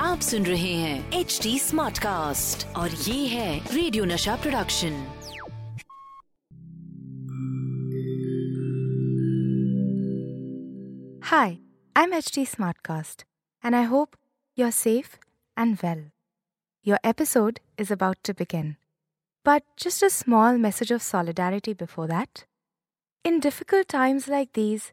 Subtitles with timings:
[0.00, 4.96] आप सुन रहे हैं एच डी स्मार्ट कास्ट और ये है radio Nasha production
[11.30, 11.58] Hi,
[11.96, 13.22] I'm HT Smartcast,
[13.62, 14.16] and I hope
[14.56, 15.12] you're safe
[15.56, 16.00] and well.
[16.86, 18.72] Your episode is about to begin.
[19.44, 22.44] But just a small message of solidarity before that.
[23.24, 24.92] In difficult times like these,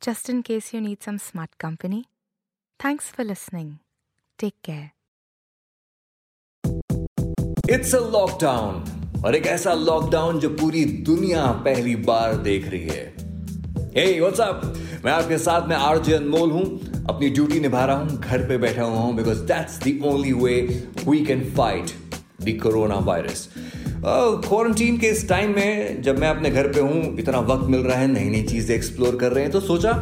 [0.00, 2.04] just in case you need some smart company.
[2.80, 3.70] Thanks for listening.
[4.38, 4.88] Take care.
[7.70, 13.04] It's a lockdown और एक ऐसा lockdown जो पूरी दुनिया पहली बार देख रही है।
[13.96, 14.62] हे व्हाट्स अप
[15.04, 16.64] मैं आपके साथ में आरजे अनमोल हूँ।
[17.10, 20.60] अपनी ड्यूटी निभा रहा हूँ। घर पे बैठा हुआ हूँ। Because that's the only way
[21.08, 21.90] we can fight
[22.42, 23.48] the corona virus
[24.02, 27.96] quarantine के इस टाइम में जब मैं अपने घर पे हूँ, इतना वक्त मिल रहा
[27.98, 29.92] है नई नई चीज़ें एक्सप्लोर कर रहे हैं तो सोचा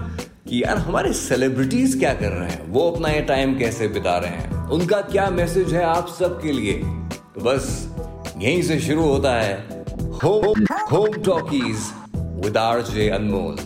[0.49, 2.67] कि यार हमारे सेलिब्रिटीज क्या कर रहे हैं?
[2.69, 4.67] वो अपना ये टाइम कैसे बिता रहे हैं?
[4.69, 6.73] उनका क्या मैसेज है आप सबके लिए?
[6.75, 7.89] तो बस,
[8.39, 9.85] यहीं से शुरू होता है
[10.25, 11.91] home home talkies
[12.45, 13.57] with R J Anmol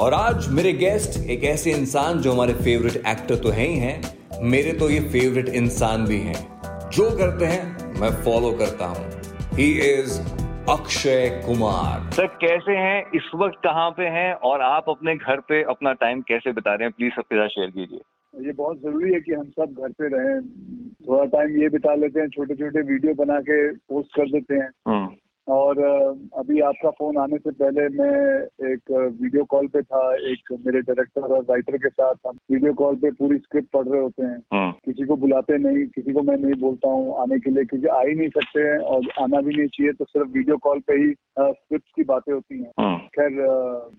[0.00, 4.00] और आज मेरे गेस्ट एक ऐसे इंसान जो हमारे फेवरेट एक्टर तो हैं ही हैं,
[4.42, 6.36] मेरे तो ये फेवरेट इंसान भी हैं।
[6.90, 9.21] जो करते हैं, मैं फॉलो करता हूँ।
[9.52, 10.20] He is
[10.70, 13.10] Akshay Kumar sir कैसे हैं?
[13.14, 14.34] इस वक्त कहाँ पे हैं?
[14.34, 16.92] और आप अपने घर पे अपना टाइम कैसे बिता रहे हैं?
[16.96, 18.00] प्लीज़ सबके साथ शेयर कीजिए।
[18.46, 20.42] ये बहुत ज़रूरी है कि हम सब घर पे रहें।
[21.08, 24.70] थोड़ा टाइम ये बिता लेते हैं छोटे छोटे वीडियो बना के पोस्ट कर देते हैं।
[24.88, 25.11] हम्म,
[25.48, 25.78] और
[26.38, 28.90] अभी आपका फ़ोन आने से पहले मैं एक
[29.22, 33.10] वीडियो कॉल पे था एक मेरे डायरेक्टर और राइटर के साथ हम वीडियो कॉल पे
[33.10, 36.60] पूरी स्क्रिप्ट पढ़ रहे होते हैं। हम्म, किसी को बुलाते नहीं किसी को मैं नहीं
[36.60, 39.66] बोलता हूँ आने के लिए क्योंकि आ ही नहीं सकते हैं और आना भी नहीं
[39.68, 41.10] चाहिए तो सिर्फ़ वीडियो कॉल पे ही
[41.40, 43.30] स्क्रिप्ट की बातें होती हैं। हम्म, खैर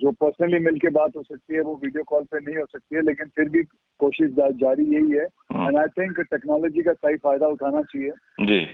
[0.02, 2.96] जो पर्सनली मिल के बात हो सकती है वो वीडियो कॉल पे नहीं हो सकती
[2.96, 3.64] है लेकिन फिर भी
[4.00, 4.32] कोशिश
[4.64, 5.26] जारी यही है।
[5.68, 8.12] एंड आई थिंक टेक्नोलॉजी का सही फ़ायदा उठाना चाहिए।
[8.42, 8.66] जी।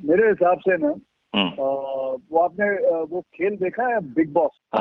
[0.00, 0.94] मेरे हिसाब से ना
[1.34, 2.68] वो आपने
[3.04, 4.50] वो खेल देखा है बिग बॉस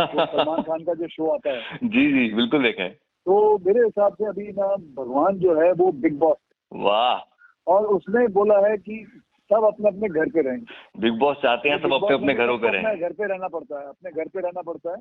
[0.00, 2.88] सलमान खान का जो शो आता है। जी जी बिल्कुल देखा है।
[3.26, 4.66] तो मेरे हिसाब से अभी ना
[5.02, 6.36] भगवान जो है वो बिग बॉस
[6.72, 9.06] वाह। और उसने बोला है कि
[9.50, 12.58] सब अपने अपने घर पे रहेंगे। बिग बॉस चाहते हैं सब बिग अपने अपने घरों
[12.58, 14.98] पे रहें घर पे रहना पड़ता है अपने घर पे रहना पड़ता है।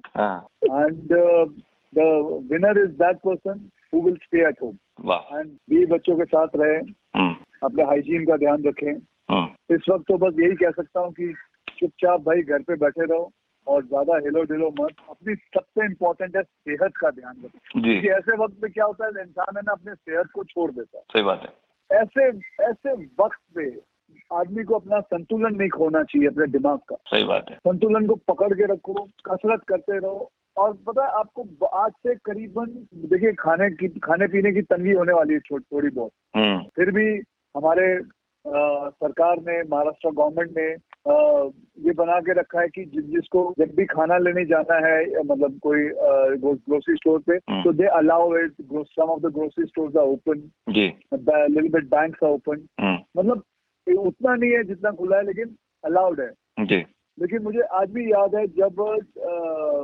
[0.84, 0.94] And
[1.94, 2.00] the
[2.52, 4.78] winner is that person who will stay at home
[5.12, 6.78] and भी बच्चों के साथ रहे।
[7.16, 9.17] हम्म, अपने हाइजीन का ध्यान रखें। हम्म,
[9.70, 11.34] इस वक्त तो बस यही कह सकता हूँ कि
[11.80, 13.32] चुपचाप भाई घर पे बैठे रहो
[13.68, 18.38] और ज़्यादा हिलो ढिलो मत अपनी सबसे इम्पोर्टेंट है सेहत का ध्यान रखो। क्योंकि ऐसे
[18.38, 21.42] वक्त में क्या होता है इंसान है ना अपने सेहत को छोड़ देता सही बात
[21.42, 21.54] है।
[21.90, 22.28] है ऐसे
[22.64, 23.70] ऐसे वक्त पे
[24.32, 28.16] आदमी को अपना संतुलन नहीं खोना चाहिए अपने दिमाग का। सही बात है। संतुलन को
[28.16, 28.94] पकड़ के रखो
[29.26, 32.66] कसरत करते रहो और पता है आपको आज से करीबन
[33.10, 37.06] देखिए खाने की खाने पीने की तंगी होने वाली है थोड़ी बहुत। हम्म, फिर भी
[37.56, 37.96] हमारे
[38.90, 41.50] सरकार ने महाराष्ट्र गवर्नमेंट ने आ,
[41.80, 45.60] ये बना के रखा है कि जि, जिसको जब भी खाना लेने जाना है मतलब
[45.60, 45.90] कोई
[46.38, 50.52] ग्रोसरी स्टोर पे हम्म। तो they allow it some of the grocery store are open
[50.70, 52.68] little bit banks are open
[53.18, 53.44] मतलब
[54.00, 55.56] उतना नहीं है जितना खुला है लेकिन
[55.86, 56.32] अलाउड है।
[56.66, 56.86] जी।
[57.18, 58.76] लेकिन मुझे आज भी याद है जब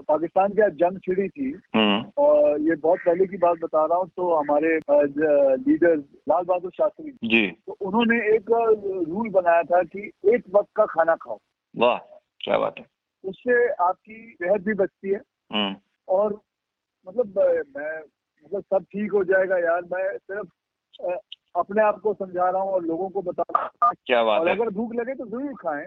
[0.07, 3.97] पाकिस्तान के यहाँ जंग छिड़ी थी। हम्म, और ये बहुत पहले की बात बता रहा
[3.97, 5.95] हूँ तो हमारे लीडर
[6.30, 8.51] लाल बहादुर शास्त्री जी। तो उन्होंने एक
[9.09, 11.38] रूल बनाया था कि एक वक्त का खाना खाओ।
[11.75, 11.97] वाह
[12.41, 12.85] क्या बात है।
[13.24, 15.21] उससे आपकी सेहत भी बचती है।
[15.53, 15.75] हम्म,
[16.07, 16.39] और
[17.07, 17.39] मतलब
[17.77, 21.09] मैं मतलब सब ठीक हो जाएगा यार मैं सिर्फ़
[21.56, 24.48] अपने आप को समझा रहा हूँ और लोगों को बता रहा हूँ। क्या बात और
[24.48, 25.86] है। अगर भूख लगे तो ज़रूर खाएँ।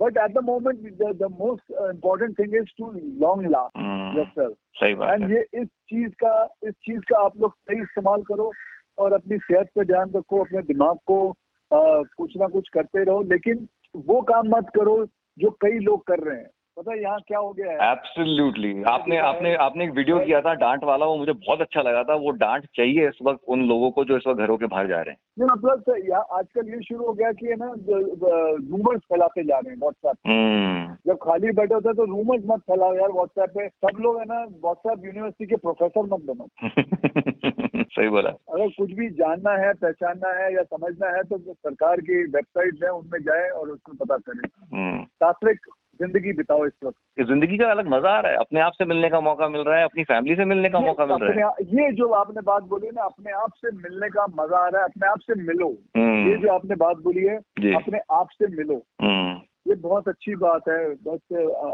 [0.00, 0.78] But at the moment
[1.18, 2.90] the most important thing is to
[3.20, 3.78] long last
[4.16, 6.32] yourself सही बात एंड ये इस चीज़ का
[6.64, 8.50] इस चीज़ का आप लोग सही इस्तेमाल करो
[8.98, 13.22] और अपनी सेहत पे ध्यान रखो अपने दिमाग को आ, कुछ ना कुछ करते रहो।
[13.22, 15.04] लेकिन वो काम मत करो
[15.38, 17.90] जो कई लोग कर रहे हैं। पता है यहाँ क्या हो गया है?
[17.92, 22.02] एब्सोल्युटली आपने आपने आपने एक वीडियो किया था डांट वाला वो मुझे बहुत अच्छा लगा
[22.04, 24.86] था। वो डांट चाहिए इस वक्त उन लोगों को जो इस वक्त घरों के बाहर
[24.88, 29.44] जा रहे हैं। मतलब यहाँ आजकल ये शुरू हो गया कि है ना रूमर्स फैलाते
[29.44, 33.12] जा रहे हैं व्हाट्सएप हम्म, जब खाली बैठे होते हैं तो रूमर्स मत फैलाओ यार
[33.12, 36.48] व्हाट्सएप पे। सब लोग है ना व्हाट्सएप यूनिवर्सिटी के प्रोफेसर मत बनो।
[37.92, 42.22] सही बोला। अगर कुछ भी जानना है पहचानना है या समझना है तो सरकार की
[42.26, 45.70] वेबसाइट है उनमें जाए और उसमें पता करें। हम्म, सात्विक
[46.02, 49.10] ज़िंदगी बिताओ इस वक्त। ज़िंदगी का अलग मज़ा आ रहा है अपने आप से मिलने
[49.10, 51.92] का मौका मिल रहा है अपनी फैमिली से मिलने का मौका मिल रहा है। ये
[51.92, 55.08] जो आपने बात बोली ना अपने आप से मिलने का मज़ा आ रहा है अपने
[55.08, 57.36] आप से मिलो। हम्म, ये जो आपने बात बोली है
[57.74, 61.20] अपने आप से मिलो। हम्म, ये बहुत अच्छी बात है बस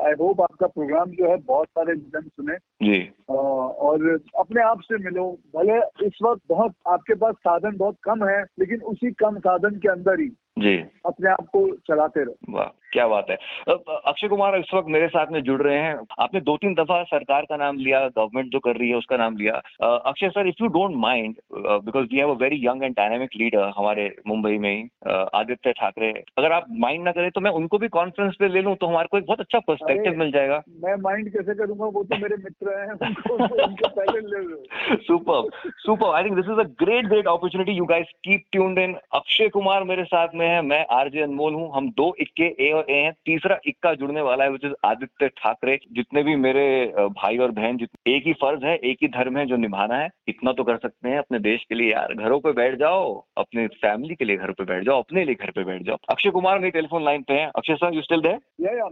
[0.07, 2.99] आई होप आपका प्रोग्राम जो है बहुत सारे जन सुने। जी।
[3.29, 4.05] और
[4.39, 5.25] अपने आप से मिलो।
[5.57, 9.89] भले इस वक्त बहुत आपके पास साधन बहुत कम है लेकिन उसी कम साधन के
[9.89, 10.29] अंदर ही
[10.59, 10.77] जी।
[11.07, 13.37] अपने आप को चलाते रहो। वाह क्या बात है।
[13.69, 17.43] अक्षय कुमार इस वक्त मेरे साथ में जुड़ रहे हैं। आपने दो तीन दफ़ा सरकार
[17.43, 20.69] का नाम लिया गवर्नमेंट जो कर रही है उसका नाम लिया। Akshay sir if you
[20.69, 21.35] don't mind
[21.85, 26.11] because we have a very young and dynamic leader हमारे मुंबई में ही आदित्य ठाकरे।
[26.39, 29.09] अगर आप माइंड ना करें तो मैं उनको भी कॉन्फ्रेंस पे ले लूँ तो हमारे
[29.11, 31.87] को एक बहुत अच्छा पर्सपेक्टिव मिल जाएगा। मैं माइंड कैसे करूँगा?
[31.87, 32.95] वो तो मेरे मित्र हैं
[34.99, 38.97] super super I think this is a great great opportunity you guys keep tuned in
[39.15, 42.91] Akshay Kumar मेरे साथ में है मैं आरजे अनमोल हूँ हम दो इक्के ए और
[42.91, 46.67] ए हैं तीसरा इक्का जुड़ने वाला है विच इज़ आदित्य ठाकरे। जितने भी मेरे
[47.17, 50.09] भाई और बहन जितने एक ही फ़र्ज़ है एक ही धर्म है जो निभाना है
[50.29, 53.67] इतना तो कर सकते हैं अपने देश के लिए यार। घरों पे बैठ जाओ अपने
[53.79, 56.59] फैमिली के लिए घर पे बैठ जाओ अपने लिए घर पे बैठ जाओ। अक्षय कुमार
[56.59, 58.39] मेरी टेलीफोन लाइन पे हैं। Akshay sir you still there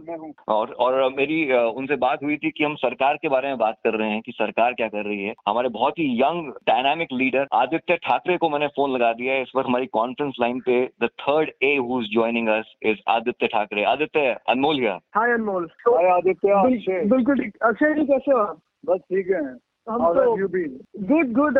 [0.01, 3.57] मैं हूँ। और और मेरी उनसे बात हुई थी कि हम सरकार के बारे में
[3.57, 7.13] बात कर रहे हैं कि सरकार क्या कर रही है। हमारे बहुत ही young dynamic
[7.13, 10.79] leader Aditya Thackeray को मैंने फ़ोन लगा दिया है। इस वक्त हमारी कॉन्फ्रेंस लाइन पे
[11.03, 14.19] the third uh who is joining us is Aditya Thackeray Aditya
[14.49, 18.99] Anmol here hi Anmol hi Aditya bill- Akshay बिल्कुल अक्षय जी कैसे हो आप बस
[18.99, 20.71] ठीक है। हम How have you been?
[20.99, 21.57] Good good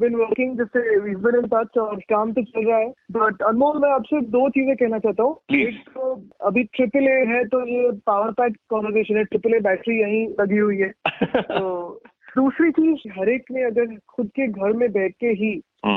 [0.00, 3.78] been working जैसे वी बिन इन टच और काम तो चल रहा है। बट अनमोल
[3.78, 7.92] मैं आपसे दो चीज़ें कहना चाहता हूँ। एक तो अभी ट्रिपल ए है तो ये
[7.92, 10.92] पावर पैक कॉन्वर्जेशन है। ट्रिपल ए बैटरी यहीं लगी हुई है।
[11.42, 12.00] तो
[12.38, 15.54] दूसरी चीज़ हर एक ने अगर खुद के घर में बैठ के ही
[15.86, 15.92] आ,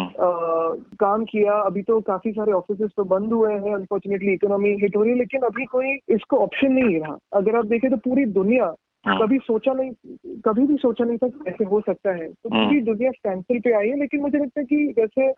[0.99, 5.01] काम किया अभी तो काफ़ी सारे ऑफ़िस तो बंद हुए हैं अनफॉर्चुनेटली इकोनॉमी हिट हो
[5.01, 8.65] रही है लेकिन अभी कोई इसको ऑप्शन नहीं रहा अगर आप देखें तो पूरी दुनिया
[8.65, 8.75] हाँ।
[9.05, 9.91] कभी सोचा नहीं
[10.45, 13.59] कभी भी सोचा नहीं था कि ऐसे हो सकता है। तो हाँ। पूरी दुनिया स्टैंडस्टिल
[13.59, 15.29] पे आई है लेकिन मुझे लगता है कि जैसे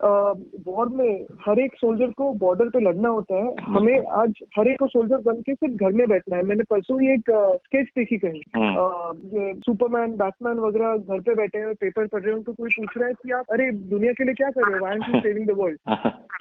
[0.66, 4.78] वॉर में हर एक सोल्जर को बॉर्डर पे लड़ना होता है। हमें आज हर एक
[4.78, 7.30] को सोल्जर बन के सिर्फ़ घर में बैठना है। मैंने परसों ही एक
[7.64, 8.40] स्केच देखी कहीं।
[9.60, 13.08] सुपरमैन बैटमैन वगैरह घर पे बैठे हैं पेपर पढ़ रहे हैं उनको कोई पूछ रहा
[13.08, 14.86] है कि आप अरे दुनिया के लिए क्या कर रहे हो?
[14.86, 15.78] I am saving the world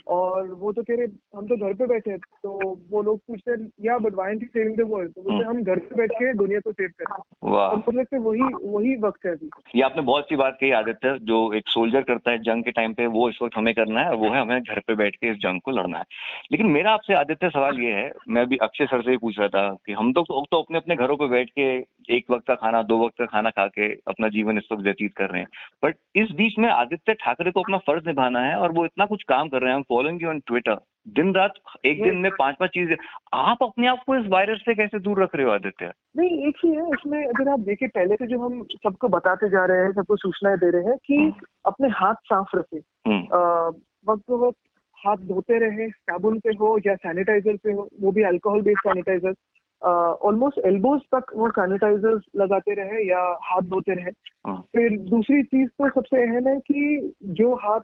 [0.07, 3.51] और वो तो कह रहे हम तो घर पे बैठे हैं। तो वो लोग पूछते
[3.51, 6.59] हैं या but why am saving the world तो हम घर पे बैठ के दुनिया
[6.59, 7.12] को सेव कर हैं।
[7.43, 11.17] और लगता है वही वही वक्त है अभी। ये आपने बहुत सी बात कही आदित्य
[11.21, 14.15] जो एक सोल्जर करता है जंग के टाइम पे वो इस वक्त हमें करना है
[14.15, 16.05] वो है हमें घर पे बैठ के इस जंग को लड़ना है।
[16.51, 19.47] लेकिन मेरा आपसे आदित्य सवाल ये है मैं भी अक्षय सर से ही पूछ रहा
[19.47, 21.67] था कि हम तो तो अपने अपने घरों पे बैठ के
[22.15, 25.15] एक वक्त का खाना दो वक्त का खाना खा के अपना जीवन इस वक्त व्यतीत
[25.15, 25.47] कर रहे हैं।
[25.83, 29.23] बट इस बीच में आदित्य ठाकरे को अपना फ़र्ज़ निभाना है और वो इतना कुछ
[29.23, 31.53] काम कर रहे हैं फॉलोइंग यू ऑन ट्विटर दिन रात
[31.85, 32.95] एक दिन में पाँच पाँच चीज़ें।
[33.33, 35.91] आप अपने आप को इस वायरस से कैसे दूर रख रहे हो आदित्य?
[36.17, 39.65] नहीं एक ही है इसमें अगर आप देखें पहले से जो हम सबको बताते जा
[39.65, 41.33] रहे हैं सबको सूचनाएँ दे रहे हैं कि
[41.65, 43.23] अपने हाथ साफ़ रखें। हम्म,
[44.11, 44.57] वक्त वक्त
[45.05, 49.33] हाथ धोते रहे साबुन पे हो या सैनिटाइजर पे हो वो भी alcohol based sanitiser
[49.83, 54.11] almost elbows तक वो सैनिटाइजर लगाते रहे या हाथ धोते रहे।
[54.47, 57.79] हाँ। फिर दूसरी चीज़ तो सबसे अहम है कि जो हाथ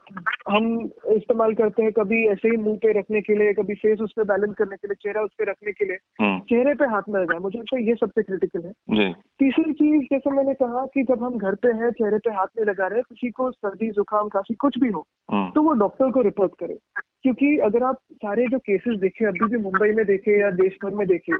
[0.50, 4.14] हम इस्तेमाल करते हैं कभी ऐसे ही मुँह पे रखने के लिए कभी फेस उस
[4.18, 7.02] पर बैलेंस करने के लिए चेहरा उस पे रखने के लिए हम्म, चेहरे पे हाथ
[7.10, 11.04] न लगाए मुझे लगता है ये सबसे क्रिटिकल है। तीसरी चीज़ जैसे मैंने कहा कि
[11.04, 14.28] जब हम घर पे हैं चेहरे पे हाथ नहीं लगा रहे किसी को सर्दी जुकाम
[14.28, 16.78] खांसी कुछ भी हो हम्म, तो वो डॉक्टर को रिपोर्ट करे।
[17.24, 20.94] क्योंकि अगर आप सारे जो केसेस देखे अभी भी मुंबई में देखे या देश भर
[20.96, 21.34] में देखे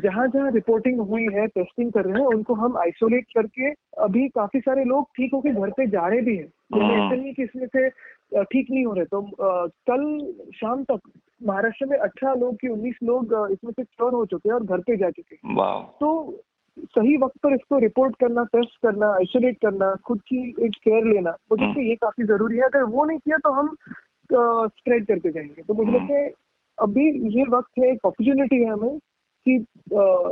[0.00, 3.70] जहाँ जहाँ रिपोर्टिंग हुई है टेस्टिंग कर रहे हैं उनको हम आइसोलेट करके
[4.04, 7.42] अभी काफ़ी सारे लोग ठीक होके घर पे जा रहे भी हैं। ऐसा नहीं कि
[7.42, 7.88] इसमें से
[8.44, 9.22] ठीक नहीं हो रहे। तो
[9.88, 10.04] कल
[10.56, 11.10] शाम तक
[11.40, 14.80] महाराष्ट्र में अठारह लोग की उन्नीस लोग इसमें से क्योर हो चुके हैं और घर
[14.80, 15.56] पे जा चुके हैं।
[16.00, 16.42] तो
[16.76, 21.36] सही वक्त पर इसको रिपोर्ट करना टेस्ट करना आइसोलेट करना खुद की एक केयर लेना
[21.52, 23.76] मुझे लगता है ये काफ़ी ज़रूरी है। अगर वो नहीं किया तो हम
[24.30, 26.30] स्प्रेड करते जाएँगे। तो मुझे हम्म। लगता है
[26.78, 27.04] अभी
[27.38, 28.98] ये वक्त है एक अपॉर्चुनिटी है हमें
[29.46, 29.58] कि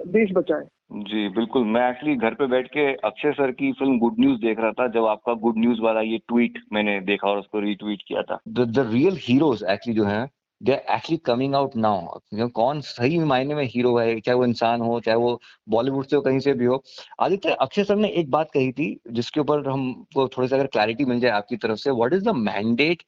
[0.09, 4.17] देश बचाए। जी बिल्कुल। मैं एक्चुअली घर पे बैठ के अक्षय सर की फ़िल्म गुड
[4.21, 7.61] न्यूज़ देख रहा था जब आपका गुड न्यूज़ वाला ये ट्वीट मैंने देखा और उसको
[7.61, 10.29] रीट्वीट किया था। The the real heroes actually जो हैं
[10.61, 14.81] they are actually coming out now कौन सही मायने में हीरो है चाहे वो इंसान
[14.81, 16.83] हो चाहे वो बॉलीवुड से हो कहीं से भी हो।
[17.21, 21.05] आदित्य अक्षय सर ने एक बात कही थी जिसके ऊपर हमको थोड़ी सी अगर क्लैरिटी
[21.05, 23.03] मिल जाए आपकी तरफ़ से what is the mandate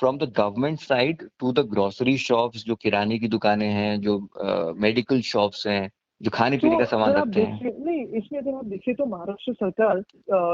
[0.00, 4.18] from the government side to the grocery shops जो किराने की दुकानें हैं जो
[4.80, 5.90] मेडिकल uh, शॉप्स हैं
[6.22, 9.52] जो खाने पीने का तो सामान रखते हैं। नहीं इसमें अगर आप देखिए तो महाराष्ट्र
[9.52, 10.00] सरकार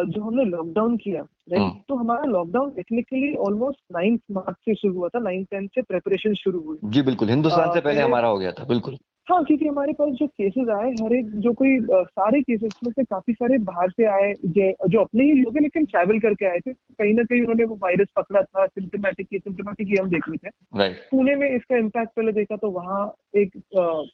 [0.05, 4.95] जो हमने लॉकडाउन किया राइट हम्म। तो हमारा lockdown technically almost ninth March से शुरू
[4.95, 8.39] हुआ था नाइन्थ टेंथ से प्रेपरेशन शुरू हुई। जी बिल्कुल हिंदुस्तान से पहले- हमारा हो
[8.39, 12.41] गया था बिल्कुल। हाँ क्योंकि हमारे पास जो केसेस आए हर एक जो कोई सारे
[12.43, 15.85] केसेस में से काफ़ी सारे बाहर से आए जो जो अपने ही लोग हैं लेकिन
[15.85, 19.97] ट्रैवल करके आए थे। कहीं ना कहीं उन्होंने वो वायरस पकड़ा था सिम्टोमेटिक सिम्टोमेटिक ही
[19.97, 23.03] हम देख रहे थे। पुणे में इसका इम्पैक्ट पहले देखा तो वहाँ
[23.37, 23.57] एक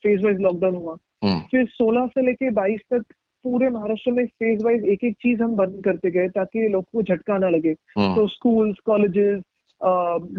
[0.02, 3.04] फ़ेज़ वाइज लॉकडाउन हुआ। हम्म फिर 16 से लेके 22 तक
[3.44, 7.02] पूरे महाराष्ट्र में फ़ेज़ वाइज एक एक चीज़ हम बंद करते गए ताकि लोग को
[7.02, 9.42] झटका ना लगे। हम्म तो schools colleges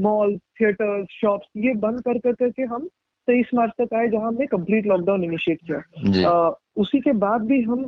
[0.02, 2.90] mall theatres shops ये बंद कर कर करके हम
[3.28, 7.84] तेईस मार्च तक आए जहाँ हमने कंप्लीट लॉकडाउन इनिशिएट किया। उसी के बाद भी हम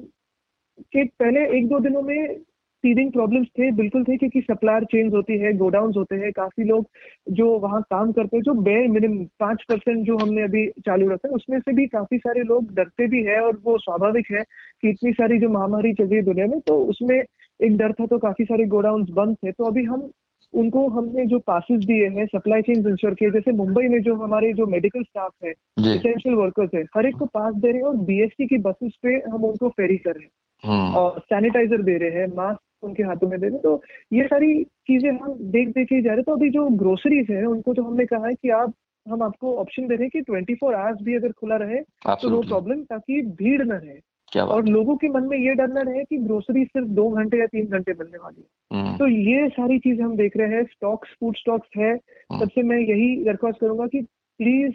[0.94, 2.36] के पहले एक दो दिनों में
[2.84, 6.88] टीदिंग प्रॉब्लम्स थे बिल्कुल थे क्योंकि सप्लायर चेंज होती है गोडाउन्स होते हैं काफ़ी लोग
[7.30, 11.28] जो वहाँ काम करते हैं जो बे मिनिमम पाँच परसेंट जो हमने अभी चालू रखा
[11.28, 14.44] है उसमें से भी काफ़ी सारे लोग डरते भी है और वो स्वाभाविक है
[14.82, 17.18] कि इतनी सारी जो महामारी चल रही है दुनिया में तो उसमें
[17.60, 20.10] एक डर था तो काफ़ी सारे गोडाउन बंद थे। तो अभी हम
[20.56, 24.52] उनको हमने जो पासिस दिए हैं सप्लाई चेन इंश्योर किए जैसे मुंबई में जो हमारे
[24.54, 27.88] जो मेडिकल स्टाफ है जी। एसेंशियल वर्कर्स है हर एक को पास दे रहे हैं
[27.88, 30.32] और बीएसटी की बसेस पे हम उनको फेरी कर रहे हैं।
[30.64, 33.82] हम्म। और सैनिटाइजर दे रहे हैं मास्क उनके हाथों में दे रहे हैं। तो
[34.14, 37.46] ये सारी चीज़ें हम देख देख के ही जा रहे तो अभी जो ग्रोसरीज है
[37.46, 38.74] उनको तो हमने कहा है कि आप
[39.06, 41.80] हम आपको ऑप्शन दे रहे हैं कि ट्वेंटी फोर आवर्स भी अगर खुला रहे
[42.16, 44.00] तो नो प्रॉब्लम ताकि भीड़ न रहे।
[44.36, 47.38] क्या और लोगों के मन में ये डर न रहे कि ग्रोसरी सिर्फ़ दो घंटे
[47.40, 50.64] या तीन घंटे मिलने वाली है। हम्म। तो ये सारी चीज़ हम देख रहे हैं
[50.64, 51.96] स्टॉक्स फ़ूड स्टॉक्स है।
[52.40, 54.02] सबसे मैं यही रिक्वेस्ट करूँगा कि
[54.40, 54.74] प्लीज़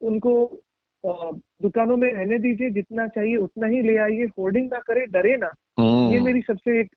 [0.00, 0.34] उनको
[1.04, 5.46] दुकानों में रहने दीजिए जितना चाहिए उतना ही ले आइए होर्डिंग ना करे डरे ना।
[5.80, 6.90] ये हम्म मेरी सबसे एक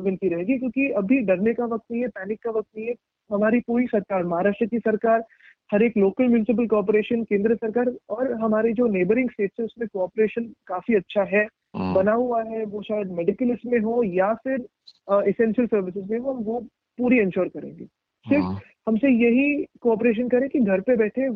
[0.00, 2.94] विनती रहेगी क्योंकि अभी डरने का वक्त नहीं है पैनिक का वक्त नहीं है।
[3.30, 5.24] हमारी पूरी सरकार महाराष्ट्र की सरकार
[5.72, 10.44] हर एक लोकल म्यूनिसिपल कॉर्पोरेशन केंद्र सरकार और हमारे जो नेबरिंग स्टेट्स है उसमें कोऑपरेशन
[10.66, 11.46] काफ़ी अच्छा है।
[11.76, 14.66] हम्म, बना हुआ है वो शायद मेडिकल इसमें हो या फिर
[15.28, 16.60] इसेंशियल सर्विसेज़ में हो हम वो
[16.98, 18.58] पूरी इंश्योर करेंगे। सिर्फ़ हम्म,
[18.88, 21.28] हमसे यही कोऑपरेशन करें कि घर पे बैठे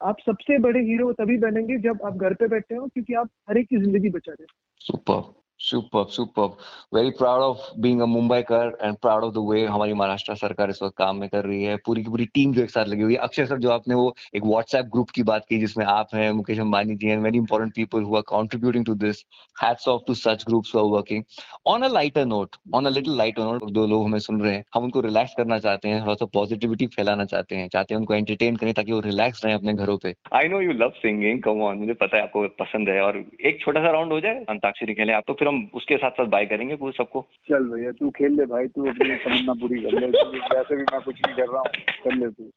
[0.00, 3.58] आप सबसे बड़े हीरो तभी बनेंगे जब आप घर पे बैठे हो क्योंकि आप हर
[3.58, 5.12] एक की ज़िंदगी बचा रहे हो।
[5.60, 6.10] Superb superb.
[6.10, 6.52] Superb
[6.92, 10.82] very proud of being a Mumbaikar and proud of the way हमारी महाराष्ट्र सरकार इस
[10.82, 13.14] वक्त काम में कर रही है। पूरी की पूरी टीम जो एक साथ लगी हुई
[13.14, 16.30] है। अक्षय सर, जो आपने वो एक व्हाट्सएप ग्रुप की बात की जिसमें आप हैं,
[16.32, 19.24] Mukesh Ambani ji and very important people who are this
[19.62, 21.24] hats off to such groups who are working
[21.66, 24.64] on a lighter note, on a little lighter note, जो लोग हमें सुन रहे हैं,
[24.74, 28.14] हम उनको रिलैक्स करना चाहते हैं, थोड़ा सा पॉजिटिविटी फैलाना चाहते हैं। चाहते हैं उनको
[28.14, 31.62] एंटरटेन करें ताकि वो रिलैक्स रहें अपने घरों पे। I know you love singing come
[31.62, 34.94] on मुझे पता है आपको पसंद है और एक छोटा सा राउंड हो जाए, अंताक्षरी
[34.94, 38.10] खेले। आप तो फिर हम उसके साथ साथ बाय करेंगे पूरे सबको। चल भैया तू
[38.18, 41.48] खेल ले भाई तू अपनी तमन्ना पूरी कर ले वैसे भी मैं कुछ नहीं कर
[41.52, 41.68] रहा हूँ
[42.04, 42.50] कर ले तू।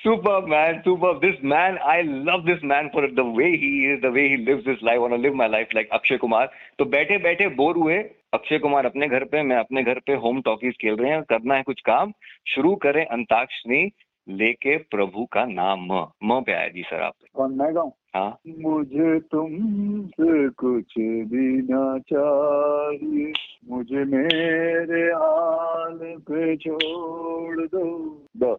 [0.00, 1.94] Super man super this man i
[2.26, 4.94] love this man for the way he is the way he lives his life.
[4.94, 7.98] I want to live my life like Akshay Kumar तो बैठे बैठे बोर हुए
[8.34, 11.54] अक्षय कुमार अपने घर पे मैं अपने घर पे होम टॉकीज खेल रहे हैं करना
[11.54, 12.12] है कुछ काम।
[12.54, 13.84] शुरू करें अंताक्षरी।
[14.28, 17.90] लेके प्रभु का नाम म म पे आया जी सर आप कौन मैं गाऊं?
[18.14, 20.94] हाँ। मुझे तुमसे कुछ
[21.28, 23.32] भी ना चाहिए।
[23.68, 28.56] मुझे मेरे हाल पे छोड़ दो। द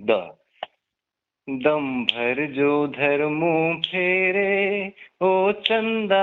[0.00, 0.36] द।
[1.48, 6.22] दम भर जो धर्मो फेरे ओ चंदा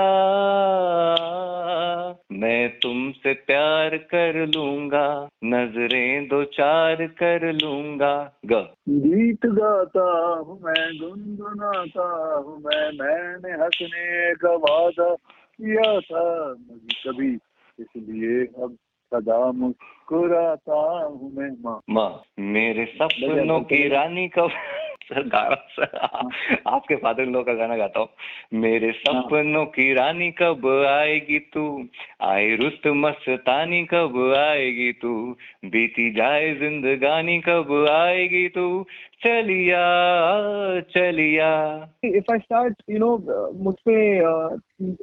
[2.32, 5.06] मैं तुमसे प्यार कर लूँगा
[5.44, 8.12] नज़रें दो चार कर लूँगा
[8.46, 10.04] ग। गीत गाता
[10.46, 17.32] हूँ मैं गुनगुनाता हूँ मैं मैंने हंसने का वादा किया था मुझे कभी
[17.78, 18.76] इसलिए अब
[19.12, 24.50] सदा मुस्कुराता हूँ मैं माँ। माँ मेरे सपनों की रानी कब
[25.04, 25.98] सर गाना सर
[26.66, 28.08] आपके फादर लोग का गाना गाता हूँ।
[28.54, 31.88] मेरे सपनों की रानी कब आएगी तू?
[32.22, 35.36] आए रुस्त मस्तानी कब आएगी तू?
[35.64, 38.86] बीती जाए जिंदगानी कब आएगी तू?
[39.26, 39.82] चलिया
[40.94, 41.50] चलिया
[42.04, 43.10] if I start you know
[43.64, 44.58] मुझ पे uh,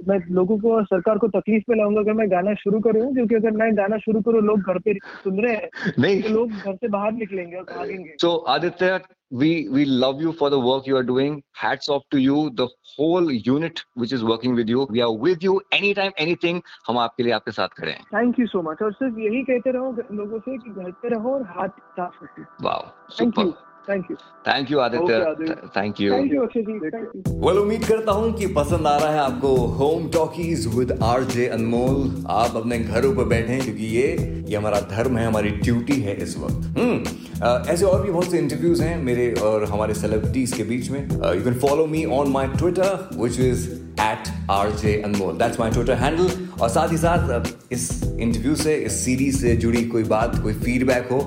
[0.08, 3.51] मैं लोगों को सरकार को तकलीफ़ में लाऊँगा अगर मैं गाना शुरू करूँ क्योंकि अगर
[3.51, 6.88] मैं गाना शुरू करूँ लोग घर पे सुन रहे हैं नहीं तो लोग घर से
[6.88, 9.00] बाहर निकलेंगे और भागेंगे So Aditya,
[9.32, 11.42] we we love you for the work you are doing.
[11.54, 14.86] Hats off to you, the whole unit which is working with you.
[14.92, 16.62] We are with you anytime, anything.
[16.88, 18.04] हम आपके लिए आपके साथ खड़े हैं.
[18.13, 21.34] थैंक यू सो मच और सिर्फ़ यही कहते रहो लोगों से कि घर पे रहो
[21.34, 22.80] और हाथ साफ़ रखो Wow,
[23.20, 23.46] thank super.
[23.46, 24.15] You thank you.
[24.47, 29.19] Thank you Akshay ji thank you well उम्मीद करता हूँ कि पसंद आ रहा है
[29.19, 34.07] आपको home talkies with R J Anmol आप अपने घरों पर बैठे हैं क्योंकि ये
[34.50, 38.38] ये हमारा धर्म है हमारी ड्यूटी है इस वक्त। हम्म ऐसे और भी बहुत से
[38.38, 42.47] इंटरव्यूज़ हैं मेरे और हमारे सेलिब्रिटीज के बीच में। You can follow me on my
[42.57, 43.69] Twitter which is
[44.01, 46.29] at R J Anmol that's my Twitter handle
[46.61, 51.11] और साथ ही साथ इस इंटरव्यू से इस सीरीज़ से जुड़ी कोई बात कोई फीडबैक
[51.11, 51.19] हो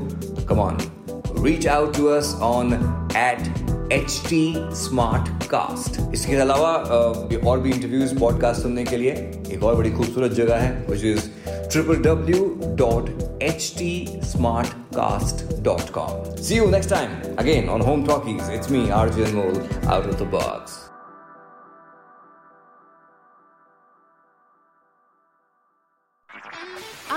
[0.48, 0.78] come on
[1.44, 2.72] reach out to us on
[3.14, 3.40] at
[3.92, 4.36] HT
[4.74, 5.98] Smartcast.
[6.14, 6.70] इसके अलावा
[7.48, 9.12] और भी इंटरव्यूज़ पॉडकास्ट सुनने के लिए
[9.54, 12.46] एक और बड़ी खूबसूरत जगह है which is triple W
[12.78, 13.10] dot
[13.42, 13.92] H T
[14.24, 19.14] smart cast dot com see you next time again on home talkies it's me R
[19.14, 20.93] J Anmol out of the box